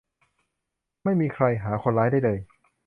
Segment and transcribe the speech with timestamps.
[1.03, 2.39] ไม่มีใครหาคนร้ายได้เลย